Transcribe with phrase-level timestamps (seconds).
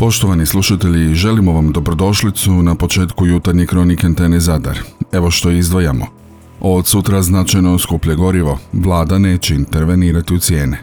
[0.00, 4.78] Poštovani slušatelji, želimo vam dobrodošlicu na početku jutarnje kronike Antene Zadar.
[5.12, 6.06] Evo što izdvojamo.
[6.60, 10.80] Od sutra značajno skuplje gorivo, vlada neće intervenirati u cijene.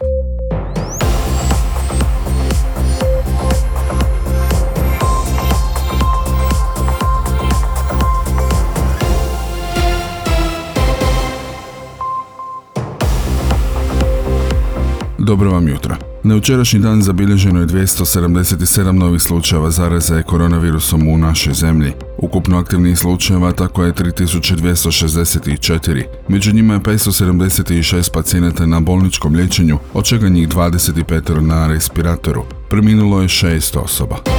[15.18, 16.07] Dobro vam jutro.
[16.24, 21.92] Na jučerašnji dan zabilježeno je 277 novih slučajeva zaraze koronavirusom u našoj zemlji.
[22.18, 26.02] Ukupno aktivnih slučajeva tako je 3264.
[26.28, 32.44] Među njima je 576 pacijenata na bolničkom liječenju, od čega njih 25 na respiratoru.
[32.70, 34.37] Preminulo je 6 osoba.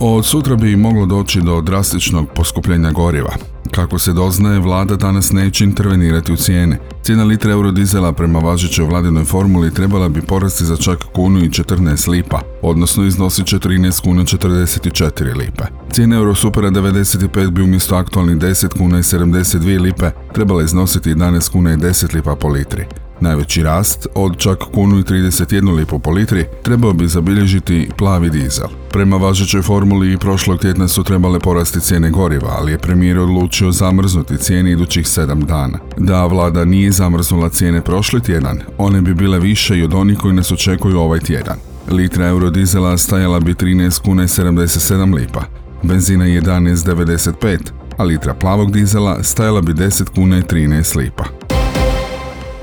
[0.00, 3.34] Od sutra bi moglo doći do drastičnog poskupljenja goriva.
[3.70, 6.78] Kako se doznaje, vlada danas neće intervenirati u cijene.
[7.02, 12.08] Cijena litra eurodizela prema važećoj vladinoj formuli trebala bi porasti za čak kunu i 14
[12.08, 15.64] lipa, odnosno iznosit će 13 kuna 44 lipe.
[15.92, 21.72] Cijena Eurosupera 95 bi umjesto aktualnih 10 kuna i 72 lipe trebala iznositi 11 kuna
[21.72, 22.84] i 10 lipa po litri.
[23.20, 28.68] Najveći rast, od čak kunu i 31 lipu po litri, trebao bi zabilježiti plavi dizel.
[28.90, 34.36] Prema važećoj formuli prošlog tjedna su trebale porasti cijene goriva, ali je premijer odlučio zamrznuti
[34.36, 35.78] cijene idućih 7 dana.
[35.96, 40.34] Da vlada nije zamrznula cijene prošli tjedan, one bi bile više i od onih koji
[40.34, 41.56] nas očekuju ovaj tjedan.
[41.90, 45.42] Litra eurodizela stajala bi 13 kuna i 77 lipa,
[45.82, 47.58] benzina 11,95,
[47.96, 51.37] a litra plavog dizela stajala bi 10 kuna i 13 lipa.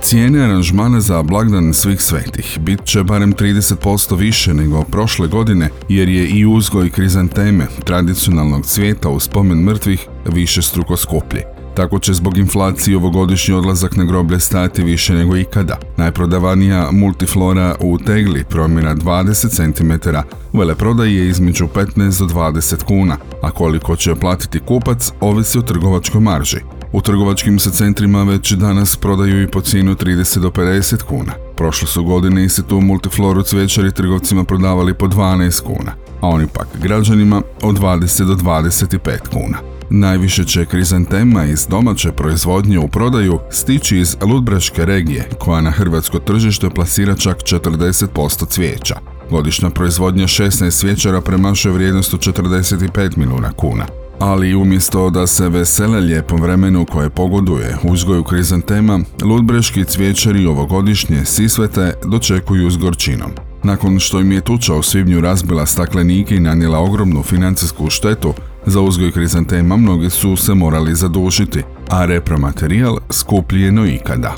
[0.05, 6.09] Cijene aranžmana za blagdan svih svetih bit će barem 30% više nego prošle godine jer
[6.09, 11.41] je i uzgoj krizanteme tradicionalnog cvijeta u spomen mrtvih više struko skuplji.
[11.75, 15.77] Tako će zbog inflacije ovogodišnji odlazak na groblje stajati više nego ikada.
[15.97, 20.09] Najprodavanija multiflora u tegli promjera 20 cm,
[20.53, 26.21] veleprodaji je između 15 do 20 kuna, a koliko će platiti kupac ovisi o trgovačkoj
[26.21, 26.59] marži.
[26.95, 31.33] U trgovačkim se centrima već danas prodaju i po cijenu 30 do 50 kuna.
[31.55, 35.91] Prošle su godine se tu multifloru cvjećari trgovcima prodavali po 12 kuna,
[36.21, 39.57] a oni pak građanima od 20 do 25 kuna.
[39.89, 46.19] Najviše će krizantema iz domaće proizvodnje u prodaju stići iz Ludbreške regije, koja na hrvatsko
[46.19, 48.95] tržište plasira čak 40% cvijeća.
[49.29, 53.85] Godišnja proizvodnja 16 cvjećara premašuje vrijednost od 45 milijuna kuna
[54.19, 61.93] ali umjesto da se vesele lijepom vremenu koje pogoduje uzgoju krizantema, ludbreški cvjećari ovogodišnje sisvete
[62.05, 63.31] dočekuju s gorčinom.
[63.63, 68.33] Nakon što im je tuča u svibnju razbila staklenike i nanijela ogromnu financijsku štetu,
[68.65, 74.35] za uzgoj krizantema mnogi su se morali zadužiti, a repromaterijal skuplji je no ikada.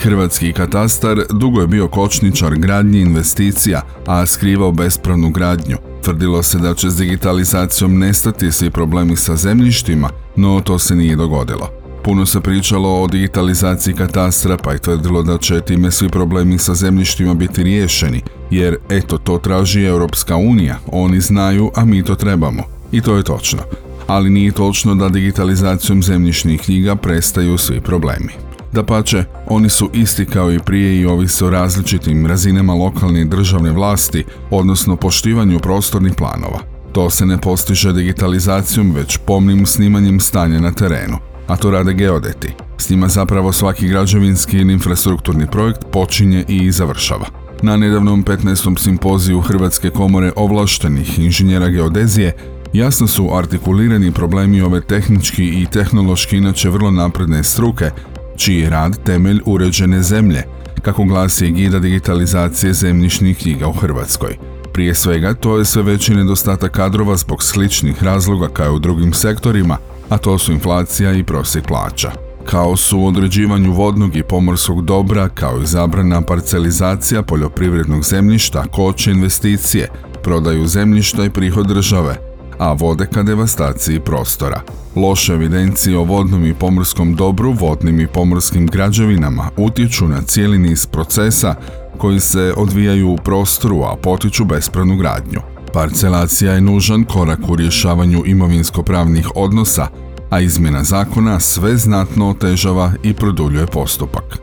[0.00, 5.93] Hrvatski katastar dugo je bio kočničar gradnji investicija, a skrivao bespravnu gradnju.
[6.04, 11.16] Tvrdilo se da će s digitalizacijom nestati svi problemi sa zemljištima, no to se nije
[11.16, 11.70] dogodilo.
[12.02, 16.74] Puno se pričalo o digitalizaciji katastra pa je tvrdilo da će time svi problemi sa
[16.74, 22.62] zemljištima biti riješeni, jer eto to traži Europska unija, oni znaju, a mi to trebamo.
[22.92, 23.62] I to je točno.
[24.06, 28.32] Ali nije točno da digitalizacijom zemljišnih knjiga prestaju svi problemi.
[28.74, 33.24] Da pače, oni su isti kao i prije i ovise o različitim razinama lokalne i
[33.24, 36.58] državne vlasti, odnosno poštivanju prostornih planova.
[36.92, 42.48] To se ne postiže digitalizacijom, već pomnim snimanjem stanja na terenu, a to rade geodeti.
[42.78, 47.26] S njima zapravo svaki građevinski ili infrastrukturni projekt počinje i završava.
[47.62, 48.82] Na nedavnom 15.
[48.82, 52.36] simpoziju Hrvatske komore ovlaštenih inženjera geodezije
[52.72, 57.90] jasno su artikulirani problemi ove tehnički i tehnološki inače vrlo napredne struke,
[58.36, 60.42] čiji je rad temelj uređene zemlje,
[60.82, 64.36] kako glasi gida digitalizacije zemljišnih knjiga u Hrvatskoj.
[64.72, 69.76] Prije svega, to je sve veći nedostatak kadrova zbog sličnih razloga kao u drugim sektorima,
[70.08, 72.10] a to su inflacija i prosjek plaća.
[72.44, 79.10] Kao su u određivanju vodnog i pomorskog dobra, kao i zabrana parcelizacija poljoprivrednog zemljišta, koče
[79.10, 79.88] investicije,
[80.22, 84.60] prodaju zemljišta i prihod države, a vode ka devastaciji prostora.
[84.96, 90.86] Loše evidencije o vodnom i pomorskom dobru, vodnim i pomorskim građevinama utječu na cijeli niz
[90.86, 91.54] procesa
[91.98, 95.40] koji se odvijaju u prostoru, a potiču bespravnu gradnju.
[95.72, 99.86] Parcelacija je nužan korak u rješavanju imovinsko-pravnih odnosa,
[100.30, 104.38] a izmjena zakona sve znatno otežava i produljuje postupak.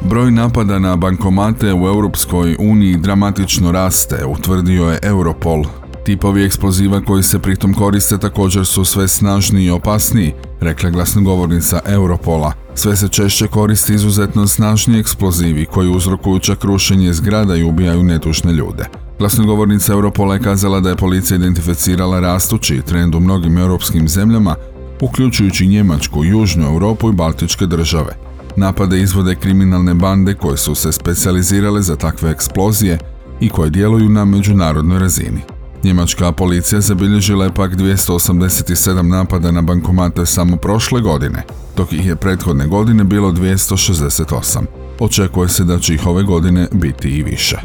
[0.00, 5.64] Broj napada na bankomate u Europskoj uniji dramatično raste, utvrdio je Europol
[6.04, 12.52] Tipovi eksploziva koji se pritom koriste također su sve snažniji i opasniji, rekla glasnogovornica Europola.
[12.74, 18.52] Sve se češće koristi izuzetno snažni eksplozivi koji uzrokuju čak rušenje zgrada i ubijaju netušne
[18.52, 18.84] ljude.
[19.18, 24.54] Glasnogovornica Europola je kazala da je policija identificirala rastući trend u mnogim europskim zemljama,
[25.00, 28.16] uključujući Njemačku, Južnu Europu i Baltičke države.
[28.56, 32.98] Napade izvode kriminalne bande koje su se specijalizirale za takve eksplozije
[33.40, 35.40] i koje djeluju na međunarodnoj razini.
[35.84, 41.42] Njemačka policija zabilježila je pak 287 napada na bankomate samo prošle godine,
[41.76, 44.64] dok ih je prethodne godine bilo 268.
[44.98, 47.60] Očekuje se da će ih ove godine biti i više.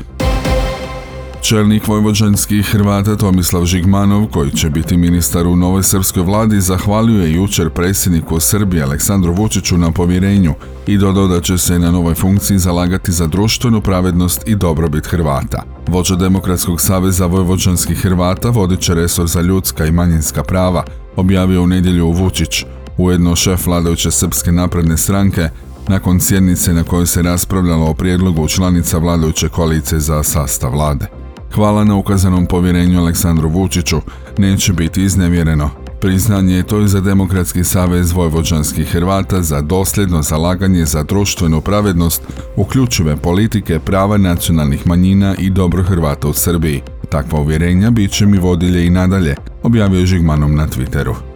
[1.48, 7.34] Čelnik vojvođanskih Hrvata Tomislav Žigmanov, koji će biti ministar u novoj srpskoj vladi, zahvalio je
[7.34, 10.54] jučer predsjedniku Srbije Aleksandru Vučiću na povjerenju
[10.88, 15.64] i dodao da će se na novoj funkciji zalagati za društvenu pravednost i dobrobit Hrvata.
[15.88, 20.84] Vođa Demokratskog saveza vojvođanskih Hrvata vodit će resor za ljudska i manjinska prava,
[21.16, 22.66] objavio u nedjelju Vučić,
[22.98, 25.50] ujedno šef vladajuće srpske napredne stranke,
[25.88, 31.15] nakon sjednice na kojoj se raspravljalo o prijedlogu članica vladajuće koalicije za sastav vlade.
[31.56, 33.98] Hvala na ukazanom povjerenju Aleksandru Vučiću,
[34.38, 35.70] neće biti iznevjereno.
[36.02, 42.24] Priznanje je to i za Demokratski savez vojvođanskih Hrvata za dosljedno zalaganje za društvenu pravednost,
[42.56, 46.82] uključive politike, prava nacionalnih manjina i dobro Hrvata u Srbiji.
[47.10, 51.35] Takva uvjerenja bit će mi vodilje i nadalje, objavio Žigmanom na Twitteru.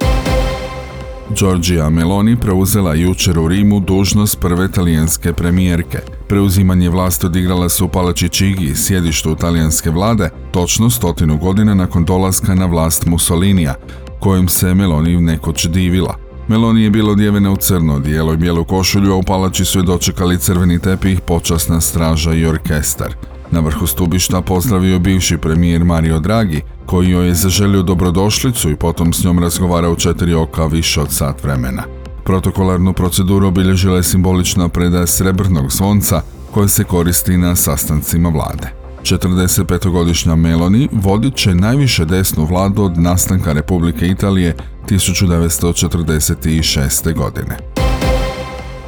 [1.36, 5.98] Giorgia Meloni preuzela jučer u Rimu dužnost prve talijanske premijerke.
[6.28, 12.56] Preuzimanje vlasti odigrala su u Palači Čigi, sjedištu talijanske vlade, točno stotinu godina nakon dolaska
[12.56, 13.76] na vlast Mussolinija,
[14.20, 16.16] kojim se Meloni nekoć divila.
[16.48, 19.84] Meloni je bilo odjevena u crno dijelo i bijelu košulju, a u palači su je
[19.84, 23.16] dočekali crveni tepih, počasna straža i orkestar.
[23.52, 29.14] Na vrhu stubišta pozdravio bivši premijer Mario Draghi, koji joj je zaželio dobrodošlicu i potom
[29.14, 31.84] s njom razgovarao četiri oka više od sat vremena.
[32.24, 38.74] Protokolarnu proceduru obilježila je simbolična predaja srebrnog zvonca koja se koristi na sastancima vlade.
[39.04, 44.56] 45-godišnja Meloni vodit će najviše desnu vladu od nastanka Republike Italije
[44.90, 47.14] 1946.
[47.14, 47.58] godine.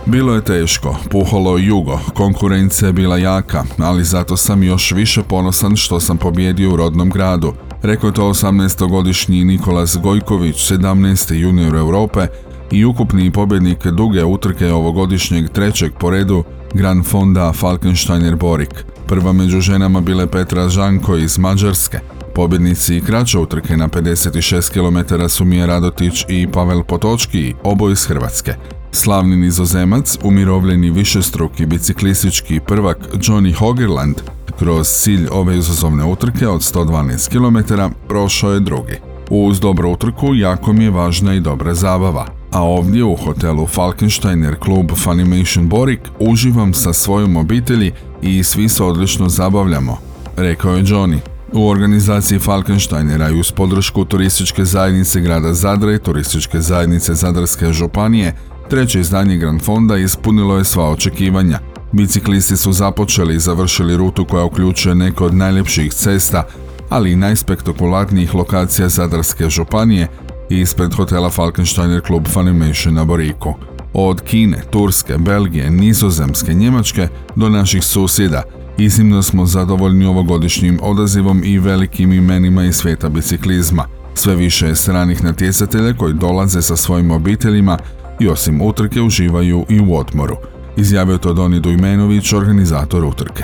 [0.06, 5.76] Bilo je teško, puhalo jugo, konkurencija je bila jaka, ali zato sam još više ponosan
[5.76, 11.34] što sam pobjedio u rodnom gradu, rekao je to 18-godišnji Nikolas Gojković, 17.
[11.34, 12.28] junior Europe
[12.72, 16.44] i ukupni pobjednik duge utrke ovogodišnjeg trećeg po redu
[16.74, 18.86] Grand Fonda Falkensteiner Borik.
[19.08, 22.00] Prva među ženama bile Petra Žanko iz Mađarske.
[22.36, 28.06] Pobjednici i kraće utrke na 56 km su Mija Radotić i Pavel Potočki, obo iz
[28.06, 28.81] Hrvatske.
[28.94, 34.16] Slavni nizozemac, umirovljeni višestruki biciklistički prvak Johnny Hogerland,
[34.60, 37.74] kroz cilj ove izazovne utrke od 112 km
[38.08, 38.96] prošao je drugi.
[39.30, 44.56] Uz dobru utrku jako mi je važna i dobra zabava, a ovdje u hotelu Falkensteiner
[44.56, 47.92] klub Funimation Borik uživam sa svojom obitelji
[48.22, 49.98] i svi se odlično zabavljamo,
[50.38, 51.18] rekao je Johnny.
[51.54, 58.34] U organizaciji Falkensteinera i uz podršku turističke zajednice grada Zadra i turističke zajednice Zadarske županije,
[58.72, 61.60] treće izdanje Grand Fonda ispunilo je sva očekivanja.
[61.92, 66.44] Biciklisti su započeli i završili rutu koja uključuje neke od najljepših cesta,
[66.90, 70.08] ali i najspektakularnijih lokacija Zadarske županije
[70.50, 73.54] i ispred hotela Falkensteiner Club Funimation na Boriku.
[73.94, 78.44] Od Kine, Turske, Belgije, Nizozemske, Njemačke do naših susjeda–
[78.78, 83.86] Iznimno smo zadovoljni ovogodišnjim odazivom i velikim imenima iz svijeta biciklizma.
[84.14, 87.78] Sve više je stranih natjecatelja koji dolaze sa svojim obiteljima
[88.22, 90.36] i osim utrke uživaju i u odmoru.
[90.78, 93.44] Izjavio to Doni Dujmenović, organizator utrke.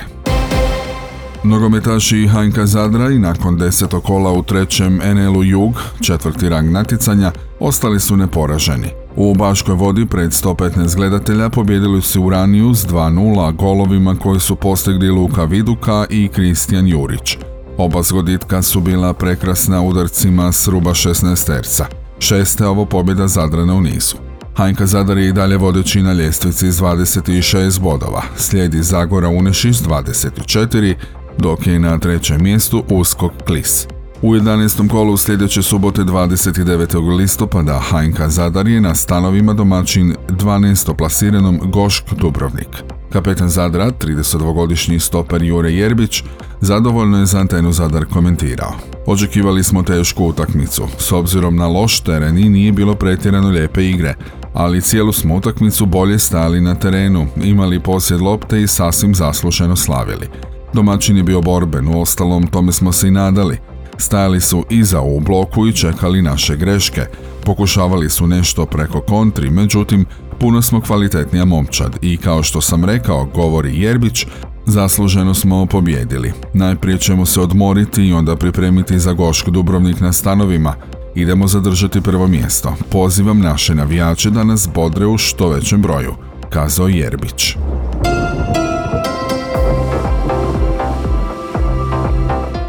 [1.43, 8.00] Nogometaši Hajnka Zadra i nakon desetog kola u trećem NL-u Jug, četvrti rang natjecanja, ostali
[8.00, 8.88] su neporaženi.
[9.15, 15.10] U Baškoj vodi pred 115 gledatelja pobjedili su Uraniju s 2-0 golovima koji su postigli
[15.10, 17.38] Luka Viduka i Kristijan Jurić.
[17.77, 21.86] Oba zgoditka su bila prekrasna udarcima s ruba 16 terca.
[22.19, 24.26] Šeste ovo pobjeda Zadrana u nizu.
[24.57, 28.23] Hajnka Zadar je i dalje vodeći na ljestvici s 26 bodova.
[28.35, 30.95] Slijedi Zagora Unešić s 24,
[31.37, 33.87] dok je na trećem mjestu Uskok Klis.
[34.21, 34.89] U 11.
[34.89, 37.17] kolu sljedeće subote 29.
[37.17, 40.97] listopada HNK Zadar je na stanovima domaćin 12.
[40.97, 42.83] plasiranom Gošk Dubrovnik.
[43.13, 46.23] Kapetan Zadra, 32-godišnji stoper Jure Jerbić,
[46.61, 48.71] zadovoljno je za antenu Zadar komentirao.
[49.05, 54.15] Očekivali smo tešku utakmicu, s obzirom na loš teren i nije bilo pretjerano lijepe igre,
[54.53, 60.27] ali cijelu smo utakmicu bolje stali na terenu, imali posjed lopte i sasvim zaslušeno slavili.
[60.73, 63.57] Domaćin je bio borben, u ostalom tome smo se i nadali.
[63.97, 67.05] Stajali su iza u bloku i čekali naše greške.
[67.43, 70.05] Pokušavali su nešto preko kontri, međutim,
[70.39, 74.25] puno smo kvalitetnija momčad i kao što sam rekao, govori Jerbić,
[74.69, 76.33] Zasluženo smo pobjedili.
[76.53, 80.74] Najprije ćemo se odmoriti i onda pripremiti za Gošk Dubrovnik na stanovima.
[81.15, 82.75] Idemo zadržati prvo mjesto.
[82.91, 86.13] Pozivam naše navijače da nas bodre u što većem broju,
[86.50, 87.55] kazao Jerbić.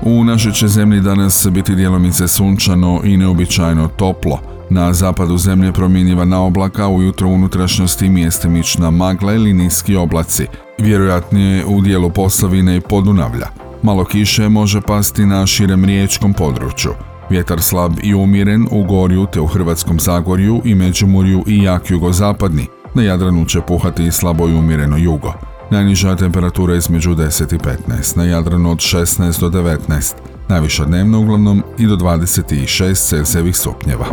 [0.02, 4.57] U našoj će zemlji danas biti djelomice sunčano i neobičajno toplo.
[4.70, 10.46] Na zapadu zemlje promjenjiva oblaka, ujutro unutrašnjosti mjestimična magla ili niski oblaci.
[10.78, 13.46] Vjerojatnije u dijelu Posavine i Podunavlja.
[13.82, 16.90] Malo kiše može pasti na širem riječkom području.
[17.30, 22.66] Vjetar slab i umjeren u gorju te u Hrvatskom Zagorju i Međimurju i jak jugozapadni.
[22.94, 25.32] Na Jadranu će puhati i slabo i umjereno jugo.
[25.70, 30.14] Najniža temperatura između 10 i 15, na Jadranu od 16 do 19,
[30.48, 34.06] najviša dnevno uglavnom i do 26 Celsijevih stupnjeva.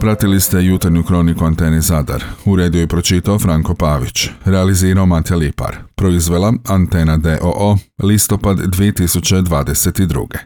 [0.00, 2.24] Pratili ste jutarnju kroniku Antene Zadar.
[2.44, 4.28] U redu je pročitao Franko Pavić.
[4.44, 5.76] Realizirao Matja Lipar.
[5.94, 7.76] Proizvela Antena DOO.
[8.02, 10.36] Listopad 2022.